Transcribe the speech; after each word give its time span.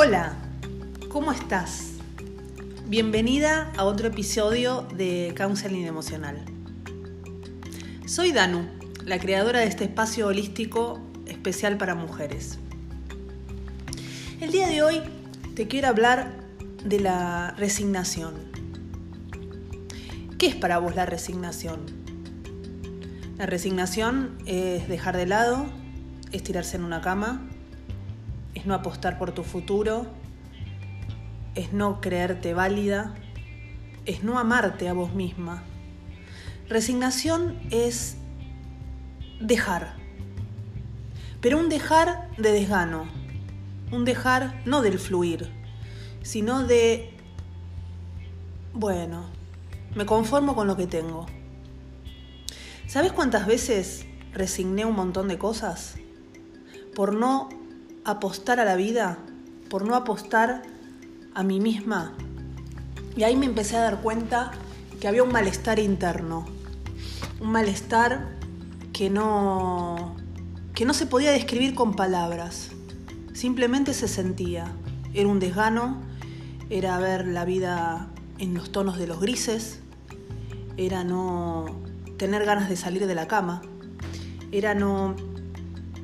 Hola, 0.00 0.36
¿cómo 1.08 1.32
estás? 1.32 1.94
Bienvenida 2.86 3.72
a 3.76 3.82
otro 3.82 4.06
episodio 4.06 4.86
de 4.94 5.34
Counseling 5.36 5.86
Emocional. 5.86 6.44
Soy 8.06 8.30
Danu, 8.30 8.64
la 9.04 9.18
creadora 9.18 9.58
de 9.58 9.66
este 9.66 9.82
espacio 9.82 10.28
holístico 10.28 11.00
especial 11.26 11.78
para 11.78 11.96
mujeres. 11.96 12.60
El 14.40 14.52
día 14.52 14.68
de 14.68 14.84
hoy 14.84 15.02
te 15.56 15.66
quiero 15.66 15.88
hablar 15.88 16.30
de 16.84 17.00
la 17.00 17.56
resignación. 17.58 18.34
¿Qué 20.38 20.46
es 20.46 20.54
para 20.54 20.78
vos 20.78 20.94
la 20.94 21.06
resignación? 21.06 21.80
La 23.36 23.46
resignación 23.46 24.38
es 24.46 24.86
dejar 24.86 25.16
de 25.16 25.26
lado, 25.26 25.66
estirarse 26.30 26.76
en 26.76 26.84
una 26.84 27.00
cama, 27.00 27.48
es 28.54 28.66
no 28.66 28.74
apostar 28.74 29.18
por 29.18 29.32
tu 29.32 29.44
futuro, 29.44 30.06
es 31.54 31.72
no 31.72 32.00
creerte 32.00 32.54
válida, 32.54 33.14
es 34.04 34.22
no 34.22 34.38
amarte 34.38 34.88
a 34.88 34.92
vos 34.92 35.12
misma. 35.12 35.62
Resignación 36.68 37.58
es 37.70 38.16
dejar, 39.40 39.94
pero 41.40 41.58
un 41.58 41.68
dejar 41.68 42.30
de 42.36 42.52
desgano, 42.52 43.06
un 43.90 44.04
dejar 44.04 44.62
no 44.66 44.82
del 44.82 44.98
fluir, 44.98 45.50
sino 46.22 46.64
de, 46.64 47.14
bueno, 48.72 49.24
me 49.94 50.06
conformo 50.06 50.54
con 50.54 50.66
lo 50.66 50.76
que 50.76 50.86
tengo. 50.86 51.26
¿Sabes 52.86 53.12
cuántas 53.12 53.46
veces 53.46 54.06
resigné 54.32 54.84
un 54.84 54.94
montón 54.94 55.28
de 55.28 55.38
cosas? 55.38 55.96
Por 56.94 57.14
no 57.14 57.48
apostar 58.10 58.58
a 58.58 58.64
la 58.64 58.74
vida, 58.74 59.18
por 59.68 59.84
no 59.86 59.94
apostar 59.94 60.62
a 61.34 61.42
mí 61.42 61.60
misma. 61.60 62.14
Y 63.16 63.22
ahí 63.24 63.36
me 63.36 63.46
empecé 63.46 63.76
a 63.76 63.80
dar 63.80 64.00
cuenta 64.00 64.52
que 64.98 65.08
había 65.08 65.22
un 65.22 65.30
malestar 65.30 65.78
interno, 65.78 66.46
un 67.40 67.50
malestar 67.50 68.36
que 68.92 69.10
no, 69.10 70.16
que 70.74 70.84
no 70.84 70.94
se 70.94 71.06
podía 71.06 71.30
describir 71.30 71.74
con 71.74 71.94
palabras, 71.94 72.70
simplemente 73.34 73.92
se 73.92 74.08
sentía. 74.08 74.72
Era 75.12 75.28
un 75.28 75.38
desgano, 75.38 76.00
era 76.70 76.98
ver 76.98 77.26
la 77.26 77.44
vida 77.44 78.08
en 78.38 78.54
los 78.54 78.72
tonos 78.72 78.98
de 78.98 79.06
los 79.06 79.20
grises, 79.20 79.80
era 80.76 81.04
no 81.04 81.66
tener 82.16 82.44
ganas 82.46 82.68
de 82.68 82.76
salir 82.76 83.06
de 83.06 83.14
la 83.14 83.28
cama, 83.28 83.60
era 84.50 84.74
no, 84.74 85.14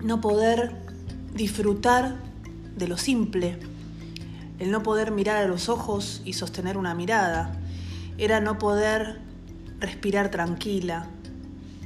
no 0.03 0.21
poder 0.21 0.84
disfrutar 1.35 2.17
de 2.77 2.89
lo 2.89 2.97
simple, 2.97 3.59
el 4.59 4.71
no 4.71 4.83
poder 4.83 5.11
mirar 5.11 5.37
a 5.37 5.49
los 5.49 5.69
ojos 5.69 6.23
y 6.25 6.35
sostener 6.35 6.79
una 6.79 6.95
mirada, 6.95 7.57
era 8.19 8.41
no 8.41 8.59
poder 8.59 9.21
respirar 9.81 10.31
tranquila, 10.31 11.09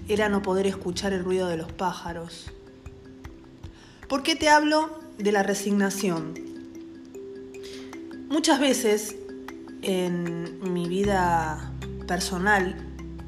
era 0.06 0.28
no 0.28 0.42
poder 0.42 0.66
escuchar 0.66 1.12
el 1.12 1.24
ruido 1.24 1.48
de 1.48 1.56
los 1.56 1.72
pájaros. 1.72 2.50
¿Por 4.08 4.22
qué 4.22 4.36
te 4.36 4.48
hablo 4.48 5.00
de 5.18 5.32
la 5.32 5.42
resignación? 5.42 6.34
Muchas 8.28 8.60
veces 8.60 9.16
en 9.82 10.72
mi 10.72 10.88
vida 10.88 11.72
personal 12.06 12.76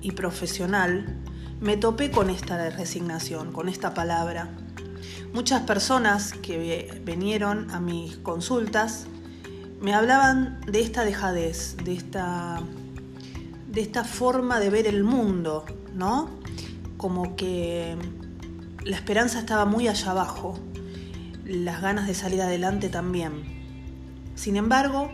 y 0.02 0.12
profesional 0.12 1.16
me 1.60 1.76
topé 1.76 2.10
con 2.10 2.30
esta 2.30 2.70
resignación, 2.70 3.52
con 3.52 3.68
esta 3.68 3.92
palabra. 3.92 4.50
Muchas 5.32 5.62
personas 5.62 6.32
que 6.32 7.00
vinieron 7.04 7.70
a 7.70 7.78
mis 7.78 8.16
consultas 8.16 9.06
me 9.80 9.94
hablaban 9.94 10.60
de 10.66 10.80
esta 10.80 11.04
dejadez, 11.04 11.76
de 11.84 11.94
esta, 11.94 12.60
de 13.70 13.80
esta 13.80 14.02
forma 14.02 14.58
de 14.58 14.70
ver 14.70 14.88
el 14.88 15.04
mundo, 15.04 15.64
¿no? 15.94 16.28
Como 16.96 17.36
que 17.36 17.96
la 18.84 18.96
esperanza 18.96 19.38
estaba 19.38 19.66
muy 19.66 19.86
allá 19.86 20.10
abajo, 20.10 20.58
las 21.44 21.80
ganas 21.80 22.08
de 22.08 22.14
salir 22.14 22.42
adelante 22.42 22.88
también. 22.88 23.44
Sin 24.34 24.56
embargo, 24.56 25.12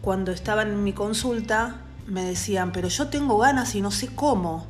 cuando 0.00 0.32
estaban 0.32 0.68
en 0.68 0.82
mi 0.82 0.92
consulta, 0.92 1.82
me 2.08 2.24
decían, 2.24 2.72
pero 2.72 2.88
yo 2.88 3.06
tengo 3.08 3.38
ganas 3.38 3.76
y 3.76 3.80
no 3.80 3.92
sé 3.92 4.08
cómo. 4.08 4.66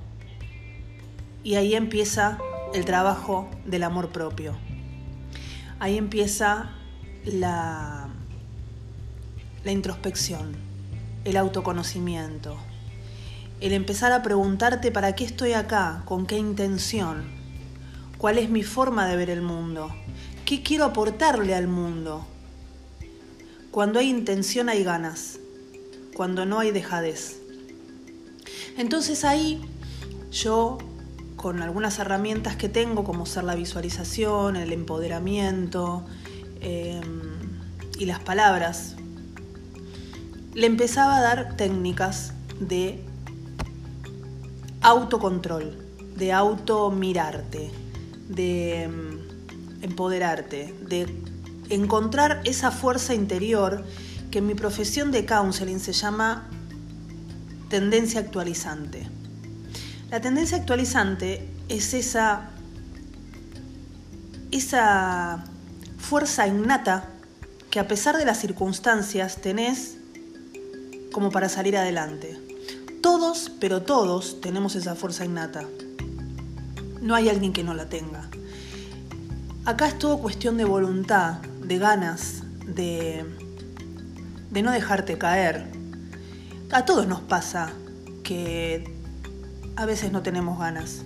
Y 1.42 1.54
ahí 1.54 1.74
empieza 1.74 2.38
el 2.74 2.84
trabajo 2.84 3.48
del 3.64 3.84
amor 3.84 4.08
propio. 4.10 4.56
Ahí 5.78 5.96
empieza 5.96 6.72
la, 7.24 8.08
la 9.62 9.70
introspección, 9.70 10.56
el 11.24 11.36
autoconocimiento, 11.36 12.56
el 13.60 13.72
empezar 13.74 14.10
a 14.10 14.22
preguntarte 14.22 14.90
para 14.90 15.14
qué 15.14 15.24
estoy 15.24 15.52
acá, 15.52 16.02
con 16.04 16.26
qué 16.26 16.36
intención, 16.36 17.22
cuál 18.18 18.38
es 18.38 18.50
mi 18.50 18.64
forma 18.64 19.06
de 19.06 19.16
ver 19.16 19.30
el 19.30 19.40
mundo, 19.40 19.94
qué 20.44 20.64
quiero 20.64 20.84
aportarle 20.84 21.54
al 21.54 21.68
mundo. 21.68 22.26
Cuando 23.70 24.00
hay 24.00 24.10
intención 24.10 24.68
hay 24.68 24.82
ganas, 24.82 25.38
cuando 26.16 26.44
no 26.44 26.58
hay 26.58 26.72
dejadez. 26.72 27.38
Entonces 28.76 29.24
ahí 29.24 29.60
yo 30.32 30.78
con 31.44 31.60
algunas 31.60 31.98
herramientas 31.98 32.56
que 32.56 32.70
tengo, 32.70 33.04
como 33.04 33.26
ser 33.26 33.44
la 33.44 33.54
visualización, 33.54 34.56
el 34.56 34.72
empoderamiento 34.72 36.02
em, 36.62 37.20
y 37.98 38.06
las 38.06 38.20
palabras, 38.20 38.96
le 40.54 40.66
empezaba 40.66 41.18
a 41.18 41.20
dar 41.20 41.54
técnicas 41.58 42.32
de 42.60 43.04
autocontrol, 44.80 45.76
de 46.16 46.32
automirarte, 46.32 47.70
de 48.30 48.84
em, 48.84 49.18
empoderarte, 49.82 50.74
de 50.88 51.14
encontrar 51.68 52.40
esa 52.46 52.70
fuerza 52.70 53.12
interior 53.12 53.84
que 54.30 54.38
en 54.38 54.46
mi 54.46 54.54
profesión 54.54 55.12
de 55.12 55.26
counseling 55.26 55.78
se 55.78 55.92
llama 55.92 56.48
tendencia 57.68 58.20
actualizante. 58.20 59.10
La 60.10 60.20
tendencia 60.20 60.58
actualizante 60.58 61.48
es 61.68 61.94
esa, 61.94 62.50
esa 64.50 65.44
fuerza 65.98 66.46
innata 66.46 67.08
que 67.70 67.80
a 67.80 67.88
pesar 67.88 68.16
de 68.16 68.24
las 68.24 68.38
circunstancias 68.38 69.38
tenés 69.40 69.96
como 71.12 71.30
para 71.30 71.48
salir 71.48 71.76
adelante. 71.76 72.38
Todos, 73.02 73.50
pero 73.60 73.82
todos 73.82 74.40
tenemos 74.40 74.76
esa 74.76 74.94
fuerza 74.94 75.24
innata. 75.24 75.64
No 77.00 77.14
hay 77.14 77.28
alguien 77.28 77.52
que 77.52 77.64
no 77.64 77.74
la 77.74 77.88
tenga. 77.88 78.28
Acá 79.64 79.88
es 79.88 79.98
todo 79.98 80.18
cuestión 80.18 80.56
de 80.56 80.64
voluntad, 80.64 81.38
de 81.62 81.78
ganas, 81.78 82.42
de, 82.66 83.24
de 84.50 84.62
no 84.62 84.70
dejarte 84.70 85.18
caer. 85.18 85.70
A 86.70 86.84
todos 86.84 87.06
nos 87.06 87.20
pasa 87.20 87.72
que 88.22 88.93
a 89.76 89.86
veces 89.86 90.12
no 90.12 90.22
tenemos 90.22 90.58
ganas. 90.58 91.02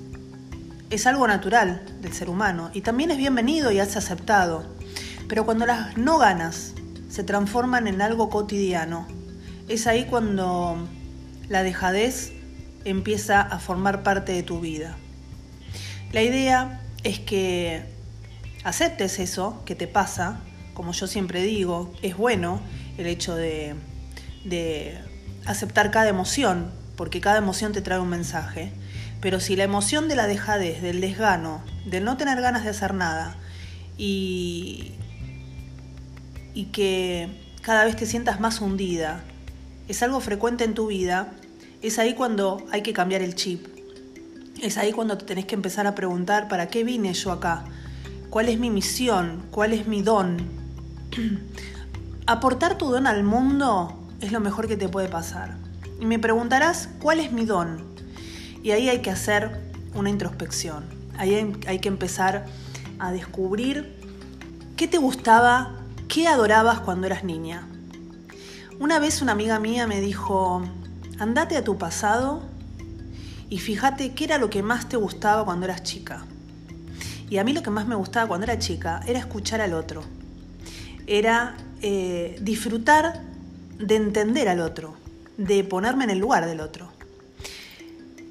Es 0.90 1.06
algo 1.06 1.26
natural 1.26 1.82
del 2.00 2.12
ser 2.12 2.30
humano 2.30 2.70
y 2.74 2.80
también 2.80 3.10
es 3.10 3.18
bienvenido 3.18 3.70
y 3.70 3.80
es 3.80 3.96
aceptado. 3.96 4.64
Pero 5.28 5.44
cuando 5.44 5.66
las 5.66 5.96
no 5.96 6.18
ganas 6.18 6.74
se 7.10 7.24
transforman 7.24 7.86
en 7.86 8.02
algo 8.02 8.30
cotidiano, 8.30 9.06
es 9.68 9.86
ahí 9.86 10.04
cuando 10.04 10.88
la 11.48 11.62
dejadez 11.62 12.32
empieza 12.84 13.40
a 13.40 13.58
formar 13.58 14.02
parte 14.02 14.32
de 14.32 14.42
tu 14.42 14.60
vida. 14.60 14.96
La 16.12 16.22
idea 16.22 16.80
es 17.04 17.20
que 17.20 17.82
aceptes 18.64 19.18
eso 19.18 19.62
que 19.66 19.74
te 19.74 19.86
pasa, 19.86 20.40
como 20.72 20.92
yo 20.92 21.06
siempre 21.06 21.42
digo, 21.42 21.92
es 22.02 22.16
bueno 22.16 22.60
el 22.96 23.06
hecho 23.06 23.34
de, 23.34 23.74
de 24.44 24.98
aceptar 25.44 25.90
cada 25.90 26.08
emoción, 26.08 26.70
porque 26.98 27.20
cada 27.20 27.38
emoción 27.38 27.72
te 27.72 27.80
trae 27.80 28.00
un 28.00 28.10
mensaje. 28.10 28.72
Pero 29.20 29.38
si 29.38 29.54
la 29.54 29.62
emoción 29.62 30.08
de 30.08 30.16
la 30.16 30.26
dejadez, 30.26 30.82
del 30.82 31.00
desgano, 31.00 31.62
del 31.86 32.04
no 32.04 32.16
tener 32.16 32.40
ganas 32.40 32.64
de 32.64 32.70
hacer 32.70 32.92
nada 32.92 33.36
y, 33.96 34.92
y 36.54 36.64
que 36.66 37.28
cada 37.62 37.84
vez 37.84 37.94
te 37.94 38.04
sientas 38.04 38.40
más 38.40 38.60
hundida, 38.60 39.22
es 39.86 40.02
algo 40.02 40.18
frecuente 40.20 40.64
en 40.64 40.74
tu 40.74 40.88
vida, 40.88 41.32
es 41.82 42.00
ahí 42.00 42.14
cuando 42.14 42.66
hay 42.72 42.82
que 42.82 42.92
cambiar 42.92 43.22
el 43.22 43.36
chip. 43.36 43.64
Es 44.60 44.76
ahí 44.76 44.90
cuando 44.90 45.16
te 45.16 45.24
tenés 45.24 45.46
que 45.46 45.54
empezar 45.54 45.86
a 45.86 45.94
preguntar, 45.94 46.48
¿para 46.48 46.66
qué 46.66 46.82
vine 46.82 47.14
yo 47.14 47.30
acá? 47.30 47.64
¿Cuál 48.28 48.48
es 48.48 48.58
mi 48.58 48.70
misión? 48.70 49.44
¿Cuál 49.52 49.72
es 49.72 49.86
mi 49.86 50.02
don? 50.02 50.38
Aportar 52.26 52.76
tu 52.76 52.90
don 52.90 53.06
al 53.06 53.22
mundo 53.22 53.96
es 54.20 54.32
lo 54.32 54.40
mejor 54.40 54.66
que 54.66 54.76
te 54.76 54.88
puede 54.88 55.08
pasar. 55.08 55.67
Y 56.00 56.06
me 56.06 56.18
preguntarás, 56.18 56.88
¿cuál 57.00 57.20
es 57.20 57.32
mi 57.32 57.44
don? 57.44 57.84
Y 58.62 58.70
ahí 58.72 58.88
hay 58.88 59.02
que 59.02 59.10
hacer 59.10 59.60
una 59.94 60.10
introspección. 60.10 60.84
Ahí 61.16 61.34
hay 61.66 61.78
que 61.80 61.88
empezar 61.88 62.46
a 62.98 63.12
descubrir 63.12 63.96
qué 64.76 64.86
te 64.86 64.98
gustaba 64.98 65.78
¿qué 66.08 66.26
adorabas 66.26 66.80
cuando 66.80 67.06
eras 67.06 67.22
niña? 67.22 67.68
Una 68.80 68.98
vez 68.98 69.20
una 69.20 69.32
amiga 69.32 69.60
mía 69.60 69.86
me 69.86 70.00
dijo, 70.00 70.62
andate 71.18 71.56
a 71.56 71.64
tu 71.64 71.76
pasado 71.76 72.42
y 73.50 73.58
fíjate 73.58 74.14
qué 74.14 74.24
era 74.24 74.38
lo 74.38 74.48
que 74.48 74.62
más 74.62 74.88
te 74.88 74.96
gustaba 74.96 75.44
cuando 75.44 75.66
eras 75.66 75.82
chica. 75.82 76.24
Y 77.28 77.36
a 77.36 77.44
mí 77.44 77.52
lo 77.52 77.62
que 77.62 77.70
más 77.70 77.86
me 77.86 77.94
gustaba 77.94 78.26
cuando 78.26 78.44
era 78.44 78.58
chica 78.58 79.00
era 79.06 79.18
escuchar 79.18 79.60
al 79.60 79.74
otro. 79.74 80.02
Era 81.06 81.56
eh, 81.82 82.38
disfrutar 82.40 83.20
de 83.78 83.96
entender 83.96 84.48
al 84.48 84.60
otro, 84.60 84.96
de 85.38 85.64
ponerme 85.64 86.04
en 86.04 86.10
el 86.10 86.18
lugar 86.18 86.44
del 86.46 86.60
otro. 86.60 86.90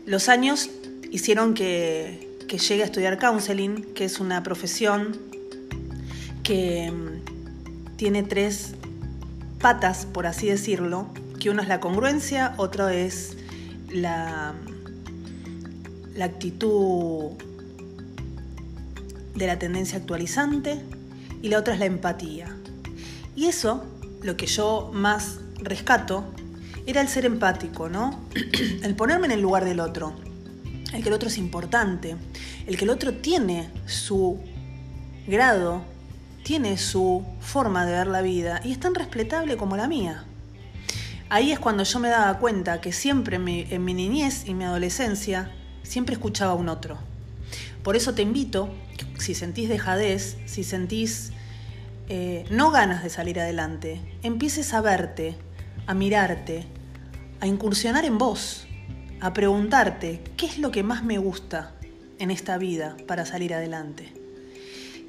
Los 0.06 0.30
años 0.30 0.70
hicieron 1.10 1.56
que, 1.56 2.38
que 2.48 2.60
llegue 2.60 2.84
a 2.84 2.86
estudiar 2.86 3.18
counseling, 3.18 3.94
que 3.96 4.06
es 4.06 4.20
una 4.20 4.44
profesión 4.44 5.18
que 6.44 6.92
mm, 6.92 7.96
tiene 7.96 8.24
tres 8.24 8.76
patas, 9.60 10.06
por 10.06 10.28
así 10.28 10.48
decirlo, 10.48 11.08
que 11.40 11.50
uno 11.50 11.62
es 11.62 11.68
la 11.68 11.80
congruencia, 11.80 12.54
otro 12.58 12.90
es 12.90 13.38
la, 13.90 14.54
la 16.14 16.26
actitud 16.26 17.32
de 19.36 19.48
la 19.48 19.60
tendencia 19.60 19.98
actualizante 19.98 20.82
y 21.42 21.50
la 21.50 21.60
otra 21.60 21.74
es 21.74 21.80
la 21.80 21.86
empatía. 21.86 22.56
Y 23.36 23.46
eso, 23.46 23.86
lo 24.24 24.36
que 24.36 24.48
yo 24.48 24.92
más 24.94 25.40
rescato, 25.60 26.26
era 26.88 27.02
el 27.02 27.10
ser 27.10 27.26
empático, 27.26 27.90
¿no? 27.90 28.20
el 28.84 28.96
ponerme 28.96 29.26
en 29.28 29.34
el 29.34 29.42
lugar 29.42 29.66
del 29.66 29.82
otro, 29.82 30.14
el 30.94 31.04
que 31.04 31.10
el 31.10 31.14
otro 31.14 31.28
es 31.28 31.38
importante, 31.38 32.16
el 32.66 32.78
que 32.78 32.86
el 32.86 32.90
otro 32.90 33.14
tiene 33.14 33.70
su 33.86 34.40
grado, 35.28 35.84
tiene 36.44 36.78
su 36.78 37.26
forma 37.42 37.86
de 37.86 37.92
ver 37.92 38.08
la 38.08 38.22
vida 38.22 38.62
y 38.64 38.72
es 38.72 38.80
tan 38.80 38.96
respetable 38.96 39.58
como 39.58 39.76
la 39.76 39.90
mía. 39.90 40.24
Ahí 41.30 41.52
es 41.52 41.60
cuando 41.60 41.84
yo 41.84 42.00
me 42.00 42.08
daba 42.08 42.40
cuenta 42.40 42.80
que 42.80 42.94
siempre 42.94 43.36
en 43.36 43.84
mi, 43.84 43.94
niñez 43.94 44.48
y 44.48 44.54
mi 44.54 44.64
adolescencia 44.64 45.52
siempre 45.84 46.16
escuchaba 46.16 46.54
a 46.54 46.56
un 46.56 46.70
otro. 46.70 46.98
Por 47.84 47.98
eso 47.98 48.14
te 48.14 48.22
invito, 48.22 48.70
si 49.20 49.36
sentís 49.36 49.68
dejadez, 49.68 50.38
si 50.46 50.64
sentís 50.64 51.34
eh, 52.08 52.46
no 52.50 52.72
ganas 52.72 53.04
de 53.04 53.10
salir 53.10 53.42
adelante, 53.42 54.00
empieces 54.24 54.74
a 54.74 54.80
verte, 54.80 55.36
a 55.86 55.94
mirarte, 55.94 56.66
a 57.40 57.48
incursionar 57.48 58.06
en 58.06 58.18
vos, 58.18 58.68
a 59.20 59.34
preguntarte 59.34 60.22
qué 60.36 60.46
es 60.46 60.60
lo 60.60 60.72
que 60.72 60.84
más 60.84 61.04
me 61.04 61.18
gusta 61.18 61.74
en 62.20 62.32
esta 62.32 62.58
vida 62.58 62.98
para 63.08 63.26
salir 63.26 63.54
adelante. 63.54 64.14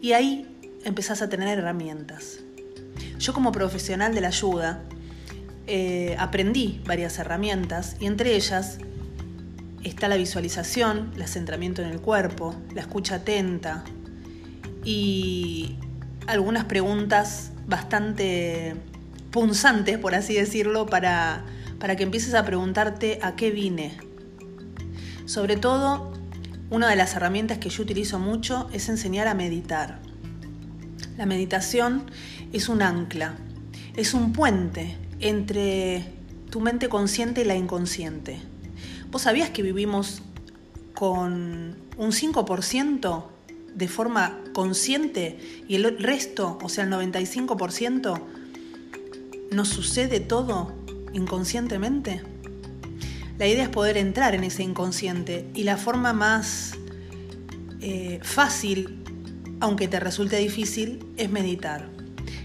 Y 0.00 0.12
ahí 0.12 0.46
empezás 0.84 1.22
a 1.22 1.28
tener 1.28 1.58
herramientas. 1.58 2.40
Yo 3.18 3.32
como 3.32 3.52
profesional 3.52 4.14
de 4.14 4.20
la 4.20 4.28
ayuda 4.28 4.82
eh, 5.66 6.16
aprendí 6.18 6.80
varias 6.86 7.18
herramientas 7.18 7.96
y 8.00 8.06
entre 8.06 8.34
ellas 8.34 8.78
está 9.82 10.08
la 10.08 10.16
visualización, 10.16 11.12
el 11.16 11.26
centramiento 11.26 11.82
en 11.82 11.88
el 11.88 12.00
cuerpo, 12.00 12.54
la 12.74 12.80
escucha 12.80 13.16
atenta 13.16 13.84
y 14.84 15.76
algunas 16.26 16.64
preguntas 16.64 17.52
bastante 17.66 18.74
punzantes, 19.30 19.98
por 19.98 20.14
así 20.14 20.34
decirlo, 20.34 20.86
para, 20.86 21.44
para 21.78 21.96
que 21.96 22.02
empieces 22.02 22.34
a 22.34 22.44
preguntarte 22.44 23.18
a 23.22 23.36
qué 23.36 23.50
vine. 23.50 23.98
Sobre 25.26 25.56
todo, 25.56 26.12
una 26.70 26.88
de 26.88 26.96
las 26.96 27.14
herramientas 27.14 27.58
que 27.58 27.70
yo 27.70 27.82
utilizo 27.82 28.18
mucho 28.18 28.68
es 28.72 28.88
enseñar 28.88 29.28
a 29.28 29.34
meditar. 29.34 30.00
La 31.16 31.26
meditación 31.26 32.10
es 32.52 32.68
un 32.68 32.82
ancla, 32.82 33.34
es 33.96 34.14
un 34.14 34.32
puente 34.32 34.96
entre 35.20 36.04
tu 36.50 36.60
mente 36.60 36.88
consciente 36.88 37.42
y 37.42 37.44
la 37.44 37.56
inconsciente. 37.56 38.40
¿Vos 39.10 39.22
sabías 39.22 39.50
que 39.50 39.62
vivimos 39.62 40.22
con 40.94 41.76
un 41.96 42.12
5% 42.12 43.24
de 43.74 43.88
forma 43.88 44.40
consciente 44.52 45.64
y 45.68 45.76
el 45.76 45.98
resto, 45.98 46.58
o 46.62 46.68
sea, 46.68 46.84
el 46.84 46.90
95%, 46.90 48.20
nos 49.50 49.68
sucede 49.68 50.20
todo 50.20 50.77
inconscientemente? 51.12 52.22
La 53.38 53.46
idea 53.46 53.62
es 53.62 53.68
poder 53.68 53.96
entrar 53.96 54.34
en 54.34 54.44
ese 54.44 54.62
inconsciente 54.62 55.48
y 55.54 55.62
la 55.62 55.76
forma 55.76 56.12
más 56.12 56.72
eh, 57.80 58.18
fácil 58.22 58.98
aunque 59.60 59.88
te 59.88 60.00
resulte 60.00 60.36
difícil, 60.36 61.04
es 61.16 61.30
meditar. 61.30 61.88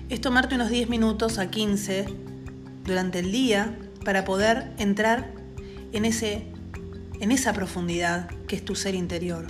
Es 0.09 0.21
tomarte 0.21 0.55
unos 0.55 0.69
10 0.69 0.89
minutos 0.89 1.37
a 1.37 1.49
15 1.49 2.05
durante 2.83 3.19
el 3.19 3.31
día 3.31 3.77
para 4.03 4.25
poder 4.25 4.71
entrar 4.77 5.31
en, 5.91 6.05
ese, 6.05 6.47
en 7.19 7.31
esa 7.31 7.53
profundidad 7.53 8.29
que 8.47 8.55
es 8.55 8.65
tu 8.65 8.75
ser 8.75 8.95
interior. 8.95 9.47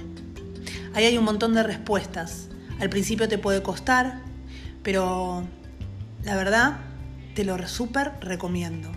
Ahí 0.94 1.06
hay 1.06 1.18
un 1.18 1.24
montón 1.24 1.54
de 1.54 1.64
respuestas. 1.64 2.50
Al 2.80 2.90
principio 2.90 3.28
te 3.28 3.38
puede 3.38 3.64
costar, 3.64 4.22
pero 4.84 5.44
la 6.24 6.36
verdad 6.36 6.80
te 7.34 7.46
lo 7.46 7.68
súper 7.68 8.14
recomiendo. 8.20 8.92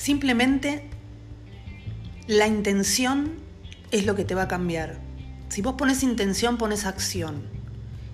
Simplemente 0.00 0.82
la 2.26 2.46
intención 2.46 3.34
es 3.90 4.06
lo 4.06 4.16
que 4.16 4.24
te 4.24 4.34
va 4.34 4.44
a 4.44 4.48
cambiar. 4.48 4.98
Si 5.50 5.60
vos 5.60 5.74
pones 5.74 6.02
intención, 6.02 6.56
pones 6.56 6.86
acción. 6.86 7.42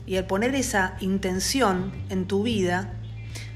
Y 0.04 0.16
al 0.16 0.26
poner 0.26 0.56
esa 0.56 0.96
intención 0.98 1.92
en 2.08 2.26
tu 2.26 2.42
vida, 2.42 2.92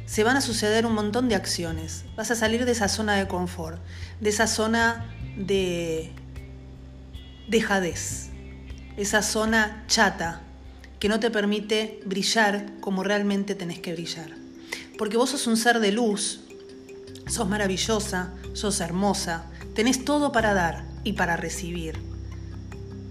se 0.06 0.23
van 0.23 0.37
a 0.37 0.43
suceder 0.43 0.87
un 0.87 0.93
montón 0.93 1.29
de 1.29 1.35
acciones. 1.35 2.05
Vas 2.15 2.31
a 2.31 2.37
salir 2.37 2.67
de 2.67 2.71
esa 2.71 2.87
zona 2.87 3.17
de 3.17 3.27
confort, 3.27 3.82
de 4.21 4.31
esa 4.31 4.47
zona 4.47 5.12
de 5.37 6.12
dejadez, 7.49 8.31
esa 8.97 9.23
zona 9.23 9.82
chata 9.88 10.43
que 11.00 11.09
no 11.09 11.19
te 11.19 11.32
permite 11.32 12.00
brillar 12.06 12.79
como 12.79 13.03
realmente 13.03 13.56
tenés 13.56 13.81
que 13.81 13.93
brillar. 13.93 14.31
Porque 14.99 15.17
vos 15.17 15.31
sos 15.31 15.49
un 15.49 15.56
ser 15.56 15.81
de 15.81 15.91
luz, 15.91 16.43
sos 17.31 17.49
maravillosa, 17.49 18.32
sos 18.53 18.81
hermosa, 18.81 19.44
tenés 19.75 20.05
todo 20.05 20.32
para 20.32 20.53
dar 20.53 20.85
y 21.05 21.15
para 21.15 21.37
recibir 21.37 22.11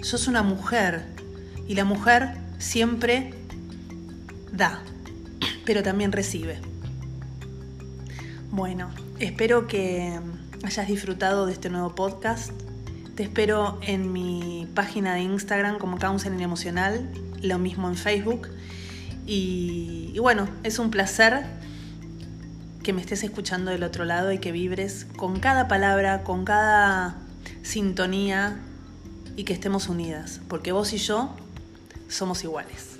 sos 0.01 0.27
una 0.27 0.44
mujer 0.44 1.04
y 1.68 1.76
la 1.76 1.85
mujer 1.85 2.35
siempre 2.57 3.33
da, 4.52 4.81
pero 5.66 5.83
también 5.83 6.11
recibe. 6.11 6.59
Bueno, 8.52 8.90
espero 9.19 9.68
que 9.68 10.19
hayas 10.64 10.88
disfrutado 10.88 11.45
de 11.45 11.54
este 11.54 11.69
nuevo 11.69 11.94
podcast. 11.95 12.52
Te 13.16 13.23
espero 13.23 13.80
en 13.81 14.11
mi 14.11 14.68
página 14.73 15.14
de 15.14 15.21
Instagram 15.21 15.78
como 15.78 15.99
Counseling 15.99 16.40
Emocional, 16.40 17.09
lo 17.42 17.59
mismo 17.59 17.88
en 17.90 17.95
Facebook. 17.95 18.47
Y, 19.28 20.11
y 20.16 20.19
bueno, 20.19 20.49
es 20.64 20.80
un 20.80 20.90
placer 20.90 21.44
que 22.90 22.94
me 22.94 23.02
estés 23.02 23.22
escuchando 23.22 23.69
del 23.69 23.84
otro 23.84 24.04
lado 24.04 24.31
y 24.31 24.40
que 24.40 24.52
vibres 24.52 25.06
con 25.16 25.40
cada 25.40 25.68
palabra, 25.68 26.24
con 26.24 26.44
cada 26.44 27.18
sintonía 27.62 28.58
y 29.36 29.44
que 29.44 29.54
estemos 29.54 29.90
unidas, 29.90 30.42
porque 30.48 30.72
vos 30.72 30.92
y 30.94 30.98
yo 30.98 31.30
somos 32.08 32.44
iguales. 32.44 32.98